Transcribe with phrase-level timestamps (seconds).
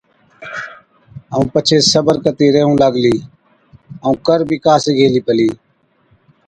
[1.33, 3.15] ائُون پڇي صبر ڪتِي ريهُون لاگلِي،
[4.03, 5.49] ائُون ڪر بِي ڪا سِگھي هِلِي پلِي۔